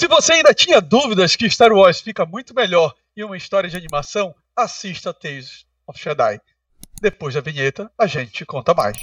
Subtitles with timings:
[0.00, 3.76] Se você ainda tinha dúvidas que Star Wars fica muito melhor em uma história de
[3.76, 6.40] animação, assista Tales of Jedi.
[7.02, 8.96] Depois da vinheta, a gente conta mais.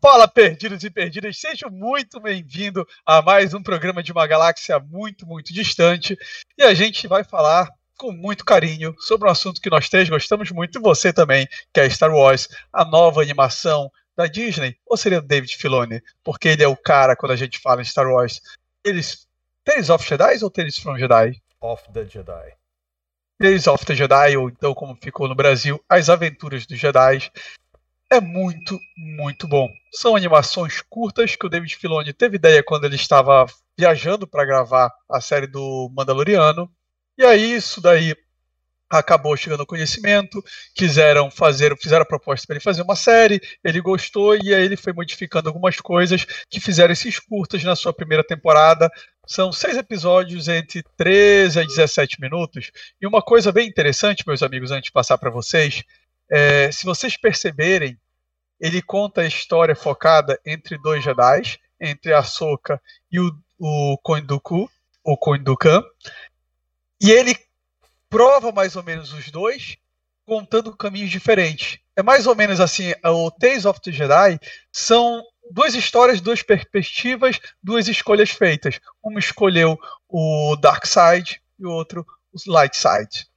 [0.00, 5.26] Fala, perdidos e perdidas, sejam muito bem-vindos a mais um programa de uma galáxia muito,
[5.26, 6.16] muito distante.
[6.56, 7.68] E a gente vai falar
[8.02, 11.78] com muito carinho sobre um assunto que nós três gostamos muito, e você também, que
[11.78, 16.02] é Star Wars, a nova animação da Disney, ou seria David Filoni?
[16.24, 18.40] Porque ele é o cara quando a gente fala em Star Wars.
[18.84, 19.28] Eles.
[19.64, 21.40] Tales of Jedi ou Tales from Jedi?
[21.60, 22.56] Of the Jedi.
[23.40, 27.30] Tales of the Jedi, ou então como ficou no Brasil, As Aventuras dos Jedi
[28.10, 29.68] é muito, muito bom.
[29.92, 33.46] São animações curtas que o David Filoni teve ideia quando ele estava
[33.78, 36.68] viajando para gravar a série do Mandaloriano.
[37.18, 38.14] E aí isso daí
[38.98, 40.42] acabou chegando ao conhecimento,
[40.74, 44.76] quiseram fazer, fizeram a proposta para ele fazer uma série, ele gostou e aí ele
[44.76, 48.90] foi modificando algumas coisas que fizeram esses curtas na sua primeira temporada.
[49.26, 52.70] São seis episódios entre 13 a 17 minutos.
[53.00, 55.82] E uma coisa bem interessante, meus amigos, antes de passar para vocês,
[56.30, 57.98] é, se vocês perceberem,
[58.60, 64.70] ele conta a história focada entre dois Jedi, entre a Soka e o, o Koinduku,
[65.04, 65.82] o Koindukan.
[67.02, 67.36] E ele
[68.08, 69.76] prova mais ou menos os dois,
[70.24, 71.80] contando caminhos diferentes.
[71.96, 74.38] É mais ou menos assim, o Tales of the Jedi
[74.70, 78.78] são duas histórias, duas perspectivas, duas escolhas feitas.
[79.02, 79.76] Uma escolheu
[80.08, 83.28] o Dark Side e o outro o Light Side.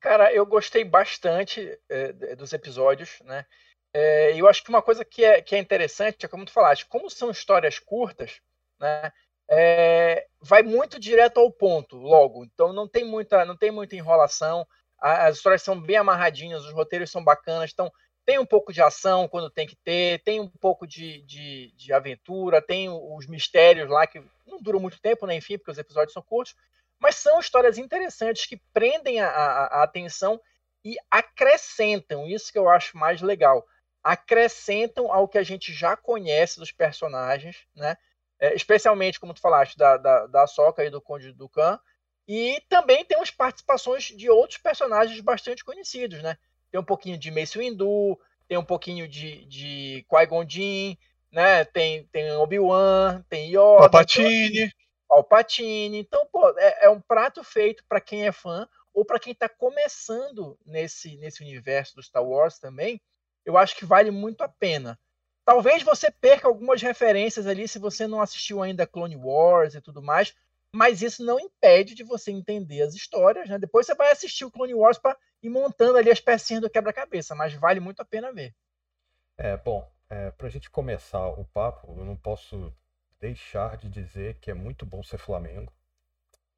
[0.00, 3.46] Cara, eu gostei bastante é, dos episódios, né?
[3.92, 6.84] É, eu acho que uma coisa que é, que é interessante é como tu falaste,
[6.86, 8.40] como são histórias curtas,
[8.78, 9.12] né?
[9.50, 12.44] É, vai muito direto ao ponto, logo.
[12.44, 14.66] Então não tem muita, não tem muita enrolação.
[14.98, 17.70] As histórias são bem amarradinhas, os roteiros são bacanas.
[17.72, 17.90] Então
[18.26, 21.92] tem um pouco de ação quando tem que ter, tem um pouco de, de, de
[21.92, 25.34] aventura, tem os mistérios lá que não duram muito tempo, né?
[25.34, 26.54] Enfim, porque os episódios são curtos.
[26.98, 30.40] Mas são histórias interessantes que prendem a, a, a atenção
[30.84, 32.26] e acrescentam.
[32.26, 33.64] Isso que eu acho mais legal
[34.02, 37.96] acrescentam ao que a gente já conhece dos personagens, né?
[38.40, 41.78] É, especialmente, como tu falaste, da, da, da Soca e do Conde do Khan.
[42.26, 46.36] E também temos participações de outros personagens bastante conhecidos, né?
[46.70, 50.96] Tem um pouquinho de Mace Windu, tem um pouquinho de, de Qui-Gon Jinn,
[51.32, 51.64] né?
[51.64, 53.78] Tem, tem Obi-Wan, tem Yoda.
[53.78, 54.70] Palpatine.
[55.08, 55.98] Palpatine.
[55.98, 58.68] Então, pô, é, é um prato feito para quem é fã
[58.98, 63.00] ou para quem está começando nesse, nesse universo do Star Wars também,
[63.44, 64.98] eu acho que vale muito a pena.
[65.48, 70.02] Talvez você perca algumas referências ali se você não assistiu ainda Clone Wars e tudo
[70.02, 70.36] mais,
[70.70, 73.58] mas isso não impede de você entender as histórias, né?
[73.58, 77.34] Depois você vai assistir o Clone Wars para ir montando ali as pecinhas do quebra-cabeça,
[77.34, 78.54] mas vale muito a pena ver.
[79.38, 82.70] É, bom, é, para a gente começar o papo, eu não posso
[83.18, 85.72] deixar de dizer que é muito bom ser Flamengo,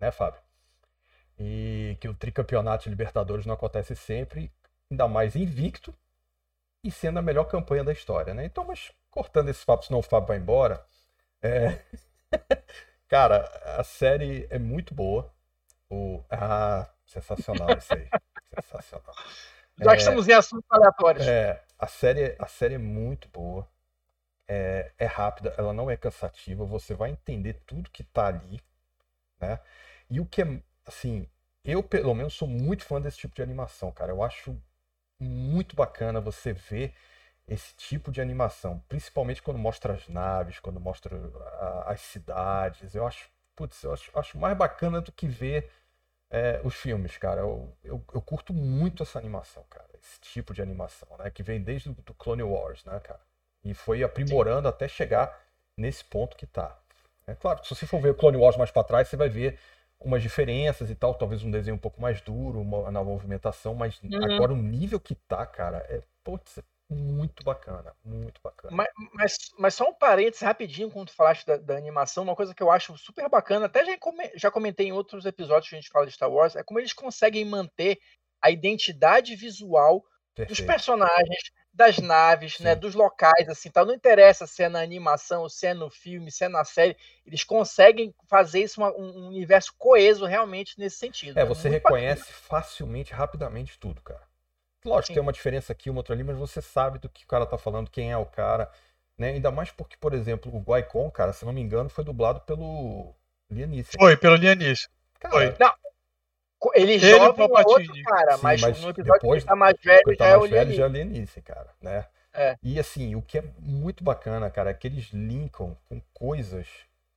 [0.00, 0.40] né, Fábio?
[1.38, 4.50] E que o tricampeonato de Libertadores não acontece sempre,
[4.90, 5.94] ainda mais invicto,
[6.82, 8.44] e sendo a melhor campanha da história, né?
[8.44, 10.84] Então, mas cortando esse papo, senão o Fábio vai embora.
[11.42, 11.78] É...
[13.08, 13.46] Cara,
[13.78, 15.32] a série é muito boa.
[15.90, 16.22] O...
[16.30, 18.08] Ah, sensacional isso aí.
[18.54, 19.14] sensacional.
[19.78, 19.94] Já é...
[19.94, 21.26] que estamos em assuntos aleatórios.
[21.26, 23.68] É, a série, a série é muito boa.
[24.46, 26.64] É, é rápida, ela não é cansativa.
[26.64, 28.60] Você vai entender tudo que tá ali,
[29.40, 29.60] né?
[30.08, 31.28] E o que é, assim,
[31.64, 34.12] eu pelo menos sou muito fã desse tipo de animação, cara.
[34.12, 34.56] Eu acho
[35.20, 36.94] muito bacana você ver
[37.46, 41.16] esse tipo de animação, principalmente quando mostra as naves, quando mostra
[41.60, 42.94] a, as cidades.
[42.94, 45.70] Eu acho, putz, eu acho, acho, mais bacana do que ver
[46.30, 47.40] é, os filmes, cara.
[47.40, 49.88] Eu, eu, eu, curto muito essa animação, cara.
[50.00, 51.28] Esse tipo de animação, né?
[51.28, 53.20] Que vem desde o Clone Wars, né, cara?
[53.64, 54.74] E foi aprimorando Sim.
[54.74, 55.44] até chegar
[55.76, 56.78] nesse ponto que tá.
[57.26, 59.58] É claro, se você for ver o Clone Wars mais para trás, você vai ver
[60.00, 64.00] umas diferenças e tal, talvez um desenho um pouco mais duro uma, na movimentação, mas
[64.02, 64.34] uhum.
[64.34, 68.74] agora o nível que tá, cara, é, putz, é muito bacana, muito bacana.
[68.74, 72.54] Mas, mas, mas, só um parênteses rapidinho, quando tu falaste da, da, animação, uma coisa
[72.54, 73.92] que eu acho super bacana, até já,
[74.34, 76.92] já comentei em outros episódios que a gente fala de Star Wars, é como eles
[76.92, 77.98] conseguem manter
[78.42, 80.02] a identidade visual
[80.34, 80.48] Perfeito.
[80.48, 83.86] dos personagens, das naves, né, dos locais, assim, tal.
[83.86, 87.44] Não interessa se é na animação, se é no filme, se é na série, eles
[87.44, 91.38] conseguem fazer isso uma, um universo coeso realmente nesse sentido.
[91.38, 91.48] É, né?
[91.48, 92.38] você reconhece bacana.
[92.48, 94.28] facilmente, rapidamente tudo, cara.
[94.84, 95.14] Lógico, Sim.
[95.14, 97.58] tem uma diferença aqui, uma outra ali, mas você sabe do que o cara tá
[97.58, 98.70] falando, quem é o cara,
[99.18, 99.30] né?
[99.30, 103.14] Ainda mais porque, por exemplo, o Guaicon, cara, se não me engano, foi dublado pelo
[103.50, 103.92] Lianice.
[103.98, 104.88] Foi, pelo Lianice.
[105.28, 105.54] Foi.
[105.60, 105.72] Não,
[106.74, 109.76] Ele, ele jovem é outro cara, Sim, mas, mas, no episódio depois, que tá mais
[109.82, 112.04] velho tá já mais é o velho, já é Lenice, cara, né?
[112.32, 112.56] É.
[112.62, 116.66] E assim, o que é muito bacana, cara, é que eles linkam com coisas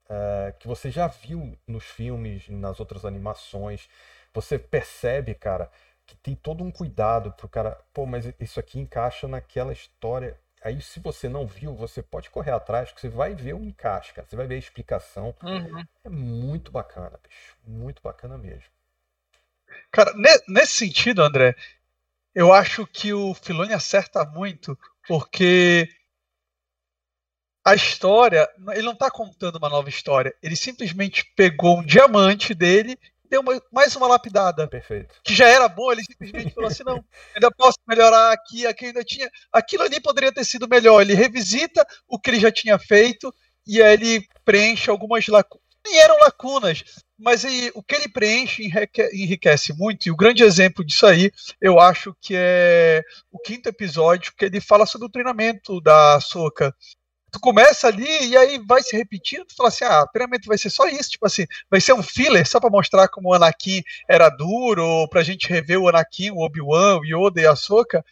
[0.06, 3.88] uh, que você já viu nos filmes, nas outras animações.
[4.34, 5.70] Você percebe, cara,
[6.06, 7.80] que tem todo um cuidado pro cara.
[7.94, 10.38] Pô, mas isso aqui encaixa naquela história.
[10.62, 14.14] Aí, se você não viu, você pode correr atrás, que você vai ver o encaixe,
[14.14, 14.26] cara.
[14.28, 15.36] Você vai ver a explicação.
[15.44, 15.84] Uhum.
[16.06, 17.58] É muito bacana, bicho.
[17.68, 18.72] Muito bacana mesmo.
[19.92, 20.14] Cara,
[20.48, 21.56] nesse sentido, André,
[22.34, 24.78] eu acho que o Filoni acerta muito,
[25.08, 25.88] porque
[27.66, 30.36] a história, ele não está contando uma nova história.
[30.42, 34.68] Ele simplesmente pegou um diamante dele e deu uma, mais uma lapidada.
[34.68, 35.16] Perfeito.
[35.24, 37.04] Que já era boa, ele simplesmente falou assim: não,
[37.34, 39.30] ainda posso melhorar aqui, aqui ainda tinha.
[39.52, 41.02] Aquilo ali poderia ter sido melhor.
[41.02, 43.34] Ele revisita o que ele já tinha feito
[43.66, 45.64] e aí ele preenche algumas lacunas.
[45.86, 46.84] Nem eram lacunas,
[47.24, 48.70] mas aí, o que ele preenche
[49.14, 51.32] enriquece muito, e o grande exemplo disso aí,
[51.62, 56.76] eu acho que é o quinto episódio, que ele fala sobre o treinamento da Soca.
[57.32, 60.58] Tu começa ali e aí vai se repetindo, tu fala assim, ah, o treinamento vai
[60.58, 63.82] ser só isso, tipo assim, vai ser um filler só para mostrar como o Anakin
[64.08, 68.06] era duro, ou pra gente rever o Anakin, o Obi-Wan, o Yoda e a Soca.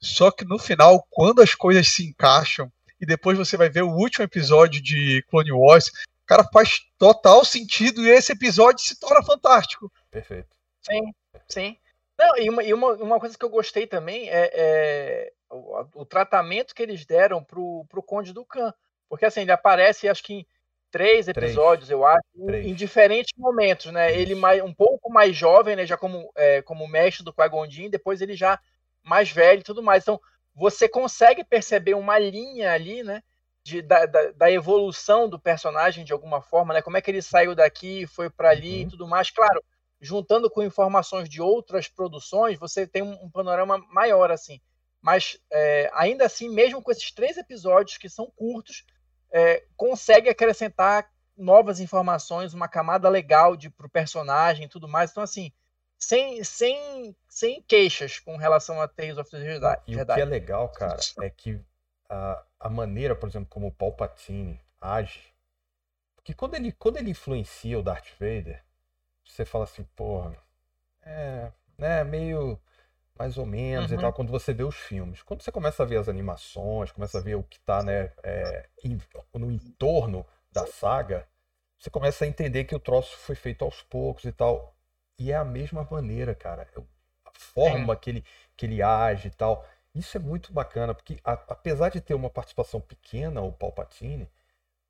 [0.00, 3.90] Só que no final, quando as coisas se encaixam, e depois você vai ver o
[3.90, 5.90] último episódio de Clone Wars,
[6.26, 9.90] cara, faz total sentido e esse episódio se torna fantástico.
[10.10, 10.48] Perfeito.
[10.80, 11.14] Sim,
[11.48, 11.76] sim.
[12.18, 16.04] Não, e uma, e uma, uma coisa que eu gostei também é, é o, o,
[16.04, 18.72] tratamento que eles deram pro, pro Conde do Khan.
[19.08, 20.46] Porque assim, ele aparece, acho que em
[20.90, 21.90] três episódios, três.
[21.90, 24.10] eu acho, em, em, diferentes momentos, né?
[24.10, 24.20] Isso.
[24.20, 25.86] Ele mais, um pouco mais jovem, né?
[25.86, 28.60] Já como, é, como mestre do Qui-Gon depois ele já
[29.02, 30.04] mais velho e tudo mais.
[30.04, 30.20] Então,
[30.54, 33.22] você consegue perceber uma linha ali, né?
[33.64, 36.82] De, da, da, da, evolução do personagem de alguma forma, né?
[36.82, 38.82] Como é que ele saiu daqui, foi para ali uhum.
[38.82, 39.30] e tudo mais.
[39.30, 39.62] Claro,
[40.00, 44.60] juntando com informações de outras produções, você tem um, um panorama maior assim.
[45.00, 48.84] Mas é, ainda assim, mesmo com esses três episódios que são curtos,
[49.32, 55.10] é, consegue acrescentar novas informações, uma camada legal de pro personagem e tudo mais.
[55.10, 55.52] Então assim,
[55.98, 59.82] sem, sem, sem queixas com relação a Tales of the Jedi.
[59.86, 61.60] E o que é legal, cara, é que
[62.12, 65.32] a, a maneira, por exemplo, como o Palpatine age.
[66.14, 68.62] Porque quando ele, quando ele influencia o Darth Vader,
[69.24, 70.36] você fala assim, porra,
[71.02, 72.60] é, né, meio
[73.18, 73.98] mais ou menos uhum.
[73.98, 75.22] e tal, quando você vê os filmes.
[75.22, 78.68] Quando você começa a ver as animações, começa a ver o que está né, é,
[79.34, 81.26] no entorno da saga,
[81.78, 84.76] você começa a entender que o troço foi feito aos poucos e tal.
[85.18, 86.68] E é a mesma maneira, cara.
[87.24, 88.24] A forma que ele,
[88.56, 89.66] que ele age e tal.
[89.94, 94.28] Isso é muito bacana, porque a, apesar de ter uma participação pequena, o Palpatine,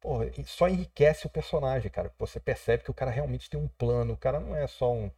[0.00, 2.12] porra, só enriquece o personagem, cara.
[2.18, 5.10] Você percebe que o cara realmente tem um plano, o cara não é só um,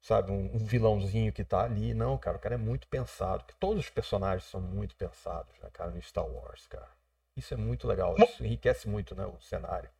[0.00, 1.94] sabe, um, um vilãozinho que tá ali.
[1.94, 3.44] Não, cara, o cara é muito pensado.
[3.60, 6.88] Todos os personagens são muito pensados, né, cara, no Star Wars, cara.
[7.36, 9.90] Isso é muito legal, isso enriquece muito, né, o cenário.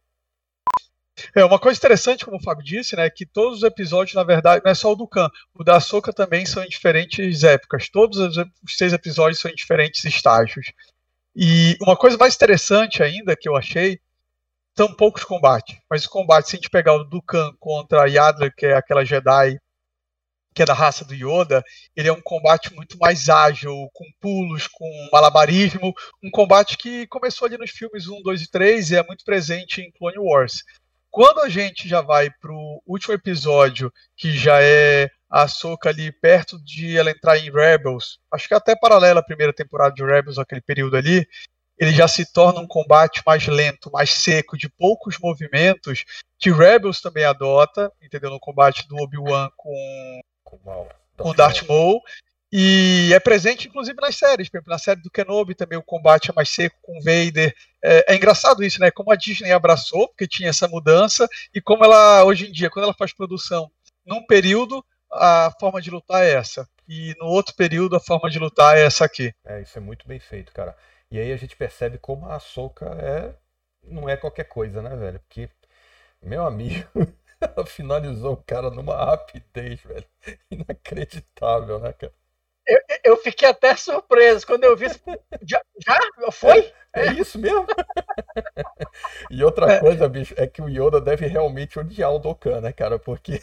[1.35, 4.63] É, uma coisa interessante, como o Fábio disse, né, que todos os episódios, na verdade,
[4.65, 7.89] não é só o do Khan, o da Soca também são em diferentes épocas.
[7.89, 10.73] Todos os seis episódios são em diferentes estágios.
[11.37, 14.01] E uma coisa mais interessante ainda que eu achei,
[14.77, 18.51] são poucos combates, mas o combate, se a gente pegar o Dukan contra a Yadla,
[18.51, 19.59] que é aquela Jedi
[20.55, 21.65] que é da raça do Yoda,
[21.97, 25.93] ele é um combate muito mais ágil, com pulos, com malabarismo,
[26.23, 29.81] um combate que começou ali nos filmes 1, 2 e 3 e é muito presente
[29.81, 30.63] em Clone Wars.
[31.13, 36.59] Quando a gente já vai pro último episódio, que já é a Soca ali perto
[36.65, 40.39] de ela entrar em Rebels, acho que é até paralela à primeira temporada de Rebels,
[40.39, 41.29] aquele período ali,
[41.79, 46.03] ele já se torna um combate mais lento, mais seco, de poucos movimentos,
[46.39, 48.31] que Rebels também adota, entendeu?
[48.31, 50.21] No combate do Obi-Wan com,
[51.19, 52.01] com Darth Maul.
[52.53, 54.51] E é presente, inclusive, nas séries.
[54.51, 57.55] Por exemplo, na série do Kenobi também o combate é mais seco com Vader.
[57.83, 58.91] É, é, engraçado isso, né?
[58.91, 62.85] Como a Disney abraçou, porque tinha essa mudança, e como ela, hoje em dia, quando
[62.85, 63.71] ela faz produção,
[64.05, 66.69] num período, a forma de lutar é essa.
[66.87, 69.33] E no outro período, a forma de lutar é essa aqui.
[69.47, 70.77] É, isso é muito bem feito, cara.
[71.11, 73.35] E aí a gente percebe como a Soca é.
[73.83, 75.21] não é qualquer coisa, né, velho?
[75.21, 75.49] Porque,
[76.23, 76.87] meu amigo.
[77.41, 80.05] ela finalizou o cara numa rapidez, velho.
[80.51, 82.13] Inacreditável, né, cara?
[82.67, 84.87] Eu, eu fiquei até surpreso quando eu vi.
[85.43, 85.61] Já?
[85.85, 86.01] já?
[86.31, 86.73] Foi?
[86.93, 87.67] É, é isso mesmo?
[89.31, 89.81] e outra é.
[89.81, 92.99] coisa, bicho, é que o Yoda deve realmente odiar o Dokkan, né, cara?
[92.99, 93.41] Porque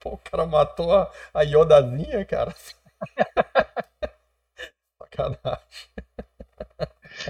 [0.00, 2.54] pô, o cara matou a, a Yodazinha, cara.
[4.98, 5.64] Sacanagem.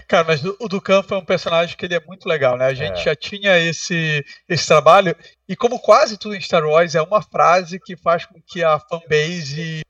[0.08, 2.66] Cara, mas o Dukan foi um personagem que ele é muito legal, né?
[2.66, 3.04] A gente é.
[3.04, 5.14] já tinha esse, esse trabalho,
[5.48, 8.78] e como quase tudo em Star Wars, é uma frase que faz com que a
[8.78, 9.82] fanbase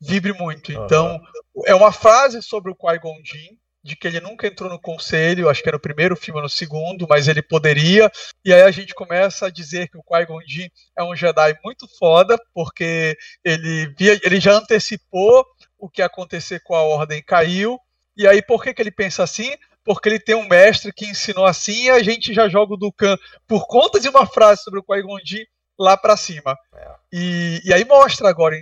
[0.00, 0.72] vibre muito.
[0.72, 1.20] Então,
[1.54, 1.62] uhum.
[1.66, 5.62] é uma frase sobre o Qui-Gon Jinn, de que ele nunca entrou no conselho, acho
[5.62, 8.10] que era no primeiro filme ou no segundo, mas ele poderia.
[8.44, 11.86] E aí a gente começa a dizer que o Qui-Gon Jinn é um Jedi muito
[11.96, 15.46] foda, porque ele via, ele já antecipou
[15.78, 17.78] o que ia acontecer com a Ordem caiu.
[18.16, 19.54] E aí por que, que ele pensa assim?
[19.84, 23.16] Porque ele tem um mestre que ensinou assim e a gente já joga o Dukan
[23.46, 25.44] por conta de uma frase sobre o Qui-Gon Jinn
[25.78, 26.56] lá para cima.
[26.74, 26.94] É.
[27.12, 28.56] E, e aí mostra agora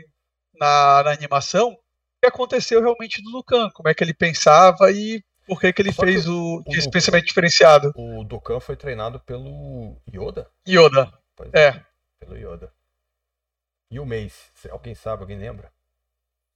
[0.58, 1.76] na, na animação
[2.20, 5.92] que aconteceu realmente do Dukan, como é que ele pensava e por que, que ele
[5.92, 7.92] Só fez que o, o pensamento diferenciado.
[7.96, 10.50] O Dukan foi treinado pelo Yoda?
[10.66, 11.12] Yoda.
[11.36, 11.68] Pois é.
[11.68, 11.84] é.
[12.18, 12.72] Pelo Yoda.
[13.90, 14.50] E o Mace?
[14.70, 15.70] Alguém sabe, alguém lembra?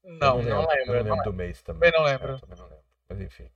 [0.02, 0.55] Não, não, lembro.
[0.55, 1.90] Não lembro, eu lembro do Mace também.
[1.90, 2.35] Também não lembro.
[2.35, 2.85] É, também não lembro.
[3.09, 3.50] Mas enfim.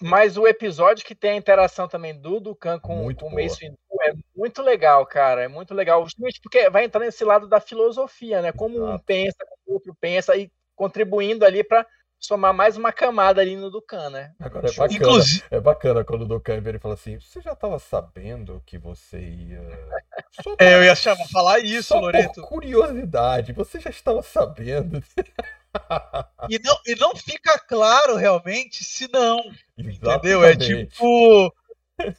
[0.00, 3.60] Mas o episódio que tem a interação também do Dukan com, muito com o Mace
[3.60, 5.42] Windu é muito legal, cara.
[5.42, 6.02] É muito legal.
[6.04, 8.52] Justamente porque vai entrar nesse lado da filosofia, né?
[8.52, 8.92] Como Exato.
[8.92, 11.86] um pensa, o outro pensa, e contribuindo ali para
[12.18, 14.32] somar mais uma camada ali no Ducan, né?
[14.40, 15.44] Agora é bacana, Inclusive...
[15.50, 19.18] é bacana quando o Ducan vem e fala assim: você já estava sabendo que você
[19.18, 19.60] ia.
[20.42, 22.40] Só é, eu ia chamar, falar isso, Só Loreto.
[22.40, 25.02] Por curiosidade, você já estava sabendo.
[26.48, 29.38] e, não, e não fica claro realmente se não.
[29.76, 30.16] Exatamente.
[30.16, 30.44] Entendeu?
[30.44, 31.54] É tipo.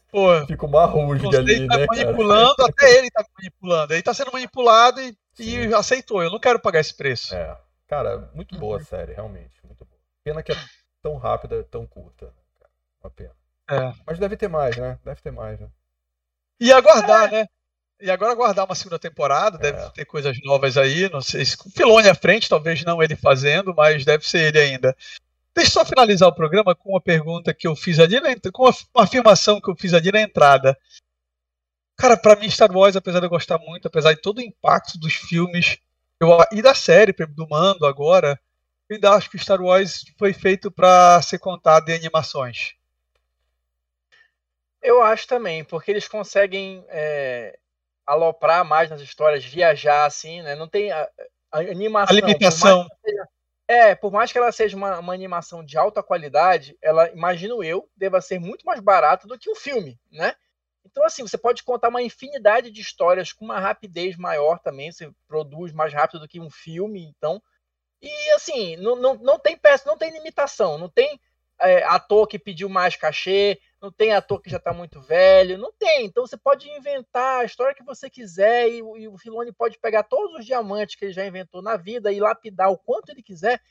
[0.10, 1.86] Pô, Fica uma rusga ali, tá né?
[1.88, 2.70] manipulando, cara?
[2.70, 3.94] até ele tá manipulando.
[3.94, 6.24] Ele tá sendo manipulado e, e aceitou.
[6.24, 7.36] Eu não quero pagar esse preço.
[7.36, 7.58] É.
[7.88, 9.54] Cara, muito boa a série, realmente.
[9.64, 10.00] Muito boa.
[10.24, 10.56] Pena que é
[11.02, 12.26] tão rápida, tão curta.
[12.26, 12.68] Né,
[13.04, 13.36] Uma pena.
[13.70, 13.94] É.
[14.06, 14.98] Mas deve ter mais, né?
[15.04, 15.68] Deve ter mais, né?
[16.60, 17.32] E aguardar, é.
[17.32, 17.48] né?
[18.00, 19.90] E agora aguardar uma segunda temporada, deve é.
[19.90, 24.06] ter coisas novas aí, não sei se Filone à frente, talvez não ele fazendo, mas
[24.06, 24.96] deve ser ele ainda.
[25.58, 28.18] Deixa eu só finalizar o programa com uma pergunta que eu fiz ali,
[28.54, 30.78] com uma, afirmação que eu fiz ali na entrada.
[31.98, 35.00] Cara, para mim Star Wars, apesar de eu gostar muito, apesar de todo o impacto
[35.00, 35.80] dos filmes,
[36.20, 38.40] eu, e da série, do Mando agora,
[38.88, 42.76] eu ainda acho que Star Wars foi feito para ser contado em animações.
[44.80, 47.58] Eu acho também, porque eles conseguem é,
[48.06, 50.54] aloprar mais nas histórias, viajar assim, né?
[50.54, 51.10] Não tem a,
[51.52, 52.16] a animação.
[52.16, 52.88] A limitação.
[52.88, 53.28] Por seja,
[53.68, 57.90] é, por mais que ela seja uma, uma, animação de alta qualidade, ela, imagino eu,
[57.96, 60.34] deva ser muito mais barata do que um filme, né?
[60.86, 65.12] Então, assim, você pode contar uma infinidade de histórias com uma rapidez maior também, você
[65.28, 67.42] produz mais rápido do que um filme, então.
[68.02, 71.20] E assim, não, não, não tem peça, não tem limitação, não tem
[71.60, 75.72] é, ator que pediu mais cachê, não tem ator que já está muito velho, não
[75.74, 76.06] tem.
[76.06, 80.04] Então você pode inventar a história que você quiser e, e o Filone pode pegar
[80.04, 83.62] todos os diamantes que ele já inventou na vida e lapidar o quanto ele quiser,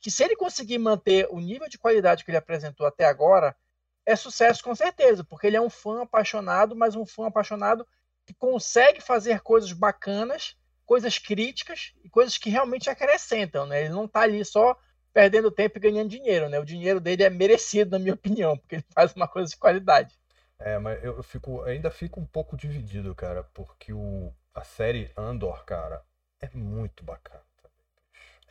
[0.00, 3.56] que se ele conseguir manter o nível de qualidade que ele apresentou até agora,
[4.04, 7.86] é sucesso com certeza, porque ele é um fã apaixonado, mas um fã apaixonado
[8.24, 13.80] que consegue fazer coisas bacanas, coisas críticas e coisas que realmente acrescentam, né?
[13.80, 14.76] Ele não está ali só
[15.16, 16.58] perdendo tempo e ganhando dinheiro, né?
[16.58, 20.14] O dinheiro dele é merecido, na minha opinião, porque ele faz uma coisa de qualidade.
[20.58, 25.64] É, mas eu fico, ainda fico um pouco dividido, cara, porque o, a série Andor,
[25.64, 26.04] cara,
[26.38, 27.42] é muito bacana.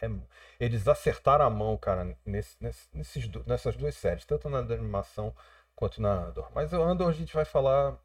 [0.02, 0.10] É,
[0.60, 5.36] eles acertaram a mão, cara, nesse, nesses, nessas duas séries, tanto na animação
[5.76, 6.50] quanto na Andor.
[6.52, 7.96] Mas o Andor a gente vai falar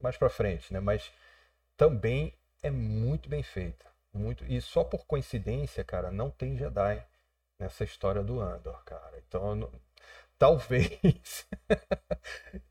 [0.00, 0.78] mais pra frente, né?
[0.78, 1.12] Mas
[1.76, 3.86] também é muito bem feita.
[4.12, 7.04] Muito, e só por coincidência, cara, não tem Jedi
[7.58, 9.22] nessa história do Andor, cara.
[9.26, 9.70] Então, não,
[10.38, 10.90] talvez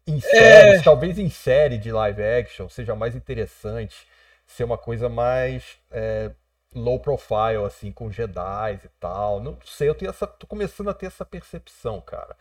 [0.07, 0.83] em séries, é...
[0.83, 4.07] talvez em série de live action seja mais interessante
[4.45, 6.31] ser uma coisa mais é,
[6.73, 9.39] low profile, assim, com Jedi e tal.
[9.41, 12.35] Não sei, eu tenho essa, tô começando a ter essa percepção, cara.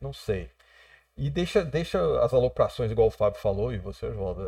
[0.00, 0.50] Não sei.
[1.16, 4.42] E deixa, deixa as aloprações, igual o Fábio falou, e você, Oswaldo,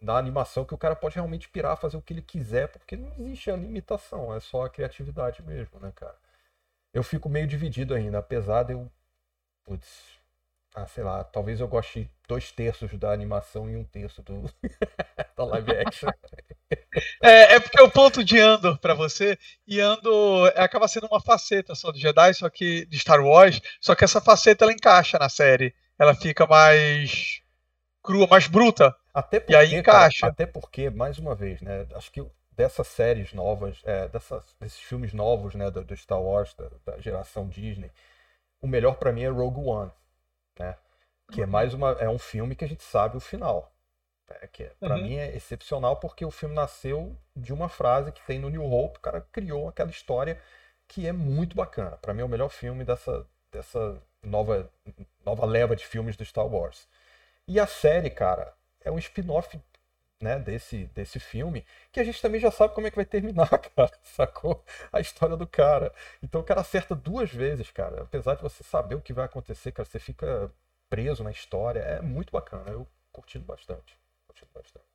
[0.00, 3.10] na animação que o cara pode realmente pirar, fazer o que ele quiser, porque não
[3.18, 6.16] existe a limitação, é só a criatividade mesmo, né, cara?
[6.92, 8.90] Eu fico meio dividido ainda, apesar de eu.
[9.64, 10.18] Putz,
[10.74, 14.44] ah, sei lá, talvez eu goste dois terços da animação e um terço do
[15.36, 16.10] da live action.
[17.22, 21.74] É, é porque o ponto de Andor para você, e Andor acaba sendo uma faceta
[21.74, 25.28] só do Jedi, só que de Star Wars, só que essa faceta ela encaixa na
[25.28, 25.74] série.
[25.98, 27.40] Ela fica mais
[28.02, 28.94] crua, mais bruta.
[29.12, 30.20] Até porque, e aí encaixa.
[30.20, 31.86] Cara, até porque, mais uma vez, né?
[31.94, 32.24] Acho que
[32.58, 37.00] dessas séries novas, é, dessas, desses filmes novos, né, do, do Star Wars, da, da
[37.00, 37.90] geração Disney,
[38.60, 39.92] o melhor para mim é Rogue One
[40.58, 40.76] né?
[41.30, 41.50] Que é uhum.
[41.50, 43.72] mais uma é um filme que a gente sabe o final.
[44.28, 45.02] É, que é, para uhum.
[45.02, 48.98] mim é excepcional porque o filme nasceu de uma frase que tem no New Hope,
[48.98, 50.38] o cara criou aquela história
[50.86, 51.96] que é muito bacana.
[51.96, 54.70] Para mim é o melhor filme dessa dessa nova
[55.24, 56.88] nova leva de filmes do Star Wars.
[57.46, 59.58] E a série, cara, é um spin-off
[60.20, 63.48] né, desse, desse filme, que a gente também já sabe como é que vai terminar,
[63.76, 64.64] cara, sacou?
[64.92, 65.92] A história do cara.
[66.22, 68.02] Então o cara acerta duas vezes, cara.
[68.02, 70.50] Apesar de você saber o que vai acontecer, cara, você fica
[70.88, 71.80] preso na história.
[71.80, 72.70] É muito bacana.
[72.70, 73.96] Eu curtindo bastante.
[74.26, 74.88] Curtindo bastante.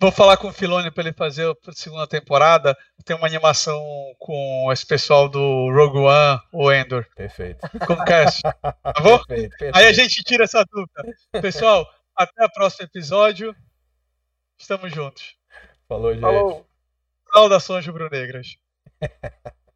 [0.00, 2.76] Vou falar com o Filoni para ele fazer a segunda temporada.
[3.04, 3.82] Tem uma animação
[4.18, 7.06] com esse pessoal do Rogue One, o Endor.
[7.14, 7.68] Perfeito.
[7.86, 8.40] Com o cast.
[8.88, 9.18] Tá bom?
[9.24, 9.76] Perfeito, perfeito.
[9.76, 11.42] Aí a gente tira essa dúvida.
[11.42, 11.86] Pessoal,
[12.18, 13.54] até o próximo episódio.
[14.58, 15.36] Estamos juntos.
[15.88, 16.22] Falou, gente.
[16.22, 16.66] Falou.
[17.32, 18.56] Saudações rubro-negras.